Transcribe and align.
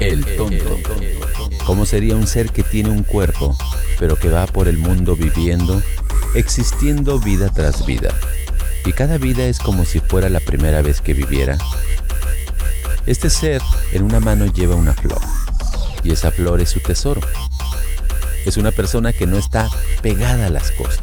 El 0.00 0.26
tonto. 0.36 0.78
¿Cómo 1.64 1.86
sería 1.86 2.16
un 2.16 2.26
ser 2.26 2.52
que 2.52 2.62
tiene 2.62 2.90
un 2.90 3.02
cuerpo, 3.02 3.56
pero 3.98 4.16
que 4.16 4.28
va 4.28 4.46
por 4.46 4.68
el 4.68 4.76
mundo 4.76 5.16
viviendo, 5.16 5.82
existiendo 6.34 7.18
vida 7.18 7.48
tras 7.48 7.86
vida? 7.86 8.14
Y 8.84 8.92
cada 8.92 9.16
vida 9.16 9.46
es 9.46 9.58
como 9.58 9.86
si 9.86 10.00
fuera 10.00 10.28
la 10.28 10.40
primera 10.40 10.82
vez 10.82 11.00
que 11.00 11.14
viviera. 11.14 11.56
Este 13.06 13.30
ser 13.30 13.62
en 13.92 14.02
una 14.02 14.20
mano 14.20 14.44
lleva 14.44 14.74
una 14.74 14.92
flor, 14.92 15.22
y 16.04 16.12
esa 16.12 16.30
flor 16.30 16.60
es 16.60 16.68
su 16.68 16.80
tesoro. 16.80 17.22
Es 18.44 18.58
una 18.58 18.72
persona 18.72 19.14
que 19.14 19.26
no 19.26 19.38
está 19.38 19.70
pegada 20.02 20.46
a 20.46 20.50
las 20.50 20.72
cosas. 20.72 21.02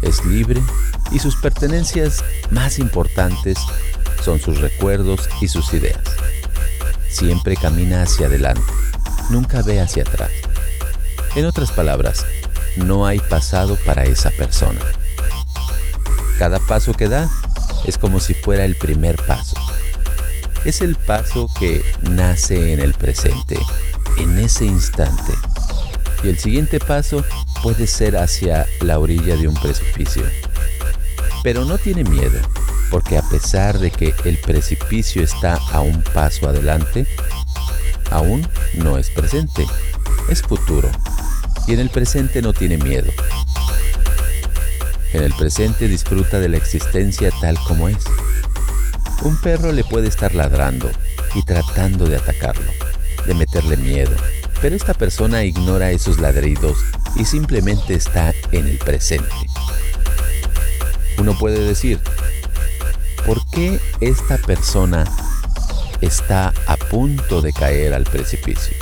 Es 0.00 0.24
libre 0.24 0.62
y 1.10 1.18
sus 1.18 1.36
pertenencias 1.36 2.24
más 2.48 2.78
importantes 2.78 3.58
son 4.24 4.40
sus 4.40 4.62
recuerdos 4.62 5.28
y 5.42 5.48
sus 5.48 5.74
ideas. 5.74 6.00
Siempre 7.12 7.56
camina 7.56 8.02
hacia 8.02 8.26
adelante, 8.26 8.62
nunca 9.30 9.62
ve 9.62 9.80
hacia 9.80 10.02
atrás. 10.02 10.30
En 11.36 11.44
otras 11.44 11.70
palabras, 11.70 12.24
no 12.76 13.06
hay 13.06 13.20
pasado 13.20 13.76
para 13.84 14.04
esa 14.04 14.30
persona. 14.30 14.80
Cada 16.38 16.58
paso 16.58 16.94
que 16.94 17.08
da 17.08 17.30
es 17.86 17.98
como 17.98 18.18
si 18.18 18.34
fuera 18.34 18.64
el 18.64 18.76
primer 18.76 19.16
paso. 19.16 19.56
Es 20.64 20.80
el 20.80 20.96
paso 20.96 21.48
que 21.58 21.84
nace 22.00 22.72
en 22.72 22.80
el 22.80 22.94
presente, 22.94 23.58
en 24.18 24.38
ese 24.38 24.64
instante. 24.64 25.32
Y 26.24 26.28
el 26.28 26.38
siguiente 26.38 26.80
paso 26.80 27.24
puede 27.62 27.86
ser 27.86 28.16
hacia 28.16 28.66
la 28.80 28.98
orilla 28.98 29.36
de 29.36 29.48
un 29.48 29.54
precipicio. 29.54 30.24
Pero 31.42 31.64
no 31.64 31.78
tiene 31.78 32.04
miedo, 32.04 32.40
porque 32.92 33.16
a 33.16 33.22
pesar 33.22 33.78
de 33.78 33.90
que 33.90 34.14
el 34.26 34.36
precipicio 34.36 35.22
está 35.22 35.54
a 35.72 35.80
un 35.80 36.02
paso 36.02 36.46
adelante, 36.46 37.06
aún 38.10 38.46
no 38.74 38.98
es 38.98 39.08
presente, 39.08 39.66
es 40.28 40.42
futuro. 40.42 40.90
Y 41.66 41.72
en 41.72 41.80
el 41.80 41.88
presente 41.88 42.42
no 42.42 42.52
tiene 42.52 42.76
miedo. 42.76 43.10
En 45.14 45.22
el 45.22 45.32
presente 45.32 45.88
disfruta 45.88 46.38
de 46.38 46.50
la 46.50 46.58
existencia 46.58 47.30
tal 47.40 47.58
como 47.66 47.88
es. 47.88 48.04
Un 49.22 49.40
perro 49.40 49.72
le 49.72 49.84
puede 49.84 50.08
estar 50.08 50.34
ladrando 50.34 50.90
y 51.34 51.42
tratando 51.44 52.04
de 52.04 52.16
atacarlo, 52.16 52.70
de 53.24 53.32
meterle 53.32 53.78
miedo, 53.78 54.14
pero 54.60 54.76
esta 54.76 54.92
persona 54.92 55.44
ignora 55.44 55.92
esos 55.92 56.18
ladridos 56.20 56.76
y 57.16 57.24
simplemente 57.24 57.94
está 57.94 58.34
en 58.50 58.66
el 58.66 58.76
presente. 58.76 59.32
Uno 61.16 61.38
puede 61.38 61.60
decir, 61.60 61.98
¿por 63.26 63.44
qué 63.46 63.80
esta 64.00 64.38
persona 64.38 65.04
está 66.00 66.52
a 66.66 66.76
punto 66.76 67.40
de 67.40 67.52
caer 67.52 67.94
al 67.94 68.04
precipicio? 68.04 68.76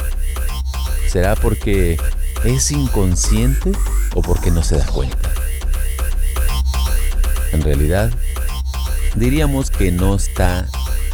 ¿Será 1.08 1.34
porque 1.34 1.98
es 2.44 2.70
inconsciente 2.70 3.72
o 4.14 4.22
porque 4.22 4.50
no 4.50 4.62
se 4.62 4.77
da 4.77 4.86
cuenta? 4.86 5.30
En 7.52 7.62
realidad, 7.62 8.12
diríamos 9.16 9.70
que 9.70 9.91
no 9.91 10.14
está 10.14 10.66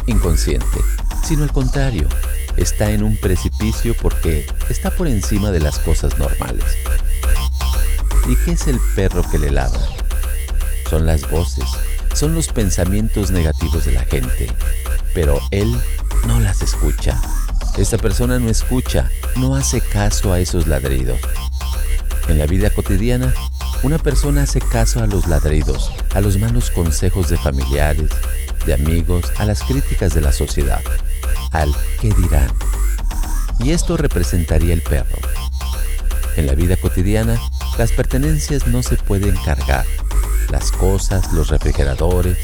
inconsciente, 0.05 0.79
sino 1.27 1.43
al 1.43 1.51
contrario, 1.51 2.07
está 2.57 2.91
en 2.91 3.03
un 3.03 3.17
precipicio 3.17 3.95
porque 4.01 4.45
está 4.69 4.91
por 4.91 5.07
encima 5.07 5.51
de 5.51 5.59
las 5.59 5.79
cosas 5.79 6.17
normales. 6.17 6.65
¿Y 8.27 8.35
qué 8.43 8.51
es 8.51 8.67
el 8.67 8.79
perro 8.95 9.23
que 9.29 9.39
le 9.39 9.51
ladra? 9.51 9.81
Son 10.89 11.05
las 11.05 11.29
voces, 11.29 11.65
son 12.17 12.33
los 12.33 12.47
pensamientos 12.47 13.29
negativos 13.29 13.85
de 13.85 13.91
la 13.91 14.03
gente, 14.03 14.47
pero 15.13 15.39
él 15.51 15.71
no 16.25 16.39
las 16.39 16.63
escucha. 16.63 17.21
Esta 17.77 17.99
persona 17.99 18.39
no 18.39 18.49
escucha, 18.49 19.07
no 19.35 19.55
hace 19.55 19.81
caso 19.81 20.33
a 20.33 20.39
esos 20.39 20.65
ladridos. 20.65 21.19
En 22.27 22.39
la 22.39 22.47
vida 22.47 22.71
cotidiana, 22.71 23.35
una 23.83 23.99
persona 23.99 24.43
hace 24.43 24.59
caso 24.59 25.03
a 25.03 25.05
los 25.05 25.27
ladridos, 25.27 25.91
a 26.15 26.21
los 26.21 26.39
malos 26.39 26.71
consejos 26.71 27.29
de 27.29 27.37
familiares, 27.37 28.09
de 28.65 28.73
amigos, 28.73 29.31
a 29.37 29.45
las 29.45 29.61
críticas 29.61 30.15
de 30.15 30.21
la 30.21 30.31
sociedad, 30.31 30.81
al 31.51 31.71
qué 32.01 32.09
dirán. 32.15 32.51
Y 33.59 33.73
esto 33.73 33.95
representaría 33.95 34.73
el 34.73 34.81
perro. 34.81 35.19
En 36.35 36.47
la 36.47 36.55
vida 36.55 36.77
cotidiana, 36.77 37.39
las 37.77 37.91
pertenencias 37.91 38.65
no 38.65 38.81
se 38.81 38.95
pueden 38.95 39.35
cargar, 39.45 39.85
las 40.49 40.71
cosas, 40.71 41.31
los 41.33 41.49
refrigeradores, 41.49 42.37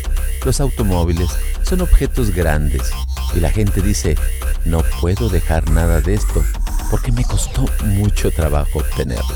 los 0.46 0.60
automóviles 0.60 1.30
son 1.64 1.82
objetos 1.82 2.32
grandes 2.32 2.92
y 3.36 3.40
la 3.40 3.50
gente 3.50 3.82
dice, 3.82 4.18
no 4.66 4.84
puedo 5.02 5.30
dejar 5.30 5.70
nada 5.70 6.02
de 6.02 6.16
esto 6.16 6.44
porque 6.92 7.12
me 7.12 7.24
costó 7.24 7.66
mucho 7.86 8.32
trabajo 8.32 8.80
obtenerlo. 8.80 9.36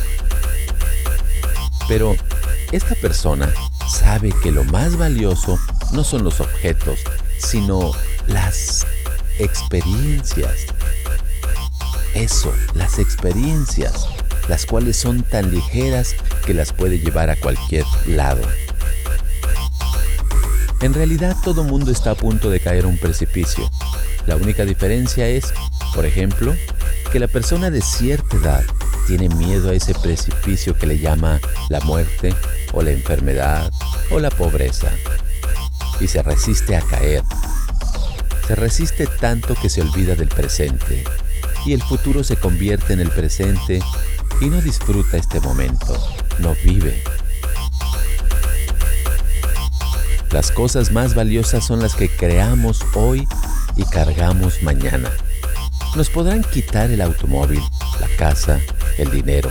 Pero 1.88 2.16
esta 2.72 2.96
persona 2.96 3.52
sabe 3.90 4.34
que 4.44 4.52
lo 4.52 4.64
más 4.66 4.98
valioso 4.98 5.58
no 5.94 6.04
son 6.04 6.24
los 6.24 6.42
objetos, 6.42 7.00
sino 7.40 7.92
las 8.28 8.86
experiencias. 9.40 10.66
Eso, 12.14 12.54
las 12.74 13.00
experiencias 13.00 14.08
las 14.48 14.66
cuales 14.66 14.98
son 14.98 15.24
tan 15.24 15.52
ligeras 15.52 16.16
que 16.46 16.54
las 16.54 16.74
puede 16.74 17.00
llevar 17.00 17.30
a 17.30 17.36
cualquier 17.36 17.86
lado. 18.06 18.42
En 20.82 20.94
realidad 20.94 21.36
todo 21.44 21.64
mundo 21.64 21.92
está 21.92 22.12
a 22.12 22.16
punto 22.16 22.50
de 22.50 22.60
caer 22.60 22.86
a 22.86 22.88
un 22.88 22.98
precipicio. 22.98 23.70
La 24.28 24.36
única 24.36 24.64
diferencia 24.64 25.28
es, 25.28 25.54
por 25.96 26.06
ejemplo, 26.06 26.54
que 27.12 27.20
la 27.20 27.28
persona 27.28 27.72
de 27.72 27.82
cierta 27.82 28.38
edad 28.38 28.64
tiene 29.08 29.30
miedo 29.30 29.70
a 29.70 29.74
ese 29.74 29.96
precipicio 29.96 30.78
que 30.78 30.86
le 30.86 31.00
llama 31.00 31.40
la 31.70 31.80
muerte 31.80 32.36
o 32.74 32.84
la 32.84 32.92
enfermedad 32.92 33.72
o 34.12 34.20
la 34.20 34.30
pobreza 34.30 34.92
y 36.00 36.08
se 36.08 36.22
resiste 36.22 36.76
a 36.76 36.82
caer. 36.82 37.24
Se 38.48 38.56
resiste 38.56 39.08
tanto 39.08 39.56
que 39.56 39.70
se 39.70 39.82
olvida 39.82 40.16
del 40.16 40.30
presente 40.30 41.04
y 41.66 41.74
el 41.74 41.82
futuro 41.82 42.24
se 42.24 42.36
convierte 42.36 42.94
en 42.94 43.00
el 43.00 43.10
presente 43.10 43.80
y 44.40 44.50
no 44.50 44.62
disfruta 44.62 45.18
este 45.18 45.40
momento, 45.40 45.98
no 46.40 46.56
vive. 46.64 47.04
Las 50.32 50.52
cosas 50.52 50.92
más 50.92 51.16
valiosas 51.16 51.66
son 51.66 51.82
las 51.82 51.96
que 51.96 52.10
creamos 52.10 52.86
hoy 52.94 53.28
y 53.76 53.84
cargamos 53.86 54.62
mañana. 54.62 55.10
Nos 55.96 56.10
podrán 56.10 56.44
quitar 56.44 56.92
el 56.92 57.02
automóvil, 57.02 57.62
la 58.00 58.08
casa, 58.18 58.60
el 58.98 59.10
dinero, 59.10 59.50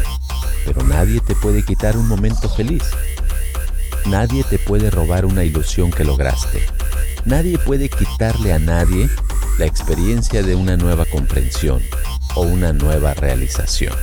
pero 0.64 0.82
nadie 0.82 1.20
te 1.20 1.34
puede 1.34 1.64
quitar 1.64 1.96
un 1.96 2.06
momento 2.06 2.48
feliz. 2.48 2.84
Nadie 4.06 4.44
te 4.44 4.58
puede 4.58 4.90
robar 4.90 5.26
una 5.26 5.42
ilusión 5.42 5.90
que 5.90 6.04
lograste. 6.04 6.62
Nadie 7.24 7.58
puede 7.58 7.88
quitarle 7.88 8.52
a 8.52 8.60
nadie 8.60 9.10
la 9.58 9.66
experiencia 9.66 10.42
de 10.42 10.54
una 10.54 10.76
nueva 10.76 11.04
comprensión 11.06 11.82
o 12.36 12.42
una 12.42 12.72
nueva 12.72 13.14
realización. 13.14 13.94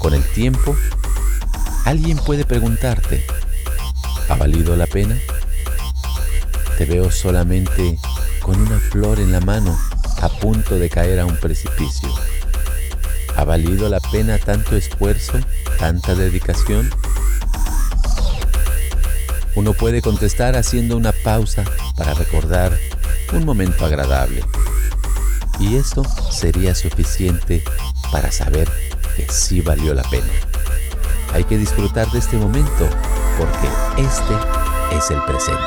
Con 0.00 0.14
el 0.14 0.24
tiempo, 0.32 0.74
alguien 1.84 2.16
puede 2.16 2.46
preguntarte, 2.46 3.22
¿ha 4.30 4.34
valido 4.34 4.74
la 4.74 4.86
pena? 4.86 5.18
Te 6.78 6.86
veo 6.86 7.10
solamente 7.10 7.98
con 8.40 8.58
una 8.58 8.78
flor 8.78 9.20
en 9.20 9.30
la 9.30 9.40
mano 9.40 9.78
a 10.22 10.30
punto 10.30 10.76
de 10.78 10.88
caer 10.88 11.20
a 11.20 11.26
un 11.26 11.36
precipicio. 11.36 12.08
¿Ha 13.36 13.44
valido 13.44 13.90
la 13.90 14.00
pena 14.00 14.38
tanto 14.38 14.74
esfuerzo, 14.74 15.34
tanta 15.78 16.14
dedicación? 16.14 16.88
Uno 19.54 19.74
puede 19.74 20.00
contestar 20.00 20.56
haciendo 20.56 20.96
una 20.96 21.12
pausa 21.12 21.62
para 21.94 22.14
recordar 22.14 22.74
un 23.34 23.44
momento 23.44 23.84
agradable. 23.84 24.42
Y 25.60 25.76
eso 25.76 26.02
sería 26.30 26.74
suficiente 26.74 27.62
para 28.10 28.32
saber 28.32 28.68
que 29.14 29.26
sí 29.30 29.60
valió 29.60 29.94
la 29.94 30.02
pena. 30.04 30.32
Hay 31.34 31.44
que 31.44 31.58
disfrutar 31.58 32.10
de 32.10 32.18
este 32.18 32.38
momento 32.38 32.88
porque 33.38 34.02
este 34.02 34.96
es 34.96 35.10
el 35.10 35.22
presente. 35.24 35.62